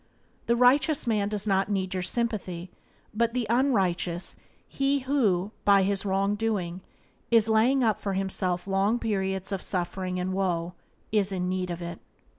[0.47, 2.71] The righteous man does not need your sympathy,
[3.13, 4.35] but the unrighteous;
[4.67, 6.81] he who, by his wrong doing,
[7.29, 10.73] is laying up for himself long periods of suffering and woe
[11.11, 11.99] is in need of it.